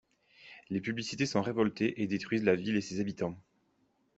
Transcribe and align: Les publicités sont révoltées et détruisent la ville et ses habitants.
Les 0.71 0.81
publicités 0.81 1.27
sont 1.27 1.43
révoltées 1.43 2.01
et 2.01 2.07
détruisent 2.07 2.41
la 2.43 2.55
ville 2.55 2.75
et 2.75 2.81
ses 2.81 2.99
habitants. 3.01 3.37